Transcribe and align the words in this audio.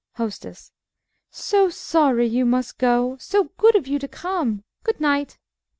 HOSTESS 0.15 0.71
So 1.29 1.69
sorry 1.69 2.25
you 2.25 2.43
must 2.43 2.79
go. 2.79 3.17
So 3.19 3.51
good 3.59 3.75
of 3.75 3.85
you 3.87 3.99
to 3.99 4.07
come. 4.07 4.63
Good 4.83 4.99
night. 4.99 5.37